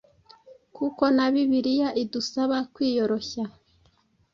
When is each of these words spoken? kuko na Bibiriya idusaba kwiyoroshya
kuko 0.75 1.03
na 1.15 1.25
Bibiriya 1.33 1.89
idusaba 2.03 2.57
kwiyoroshya 2.73 3.45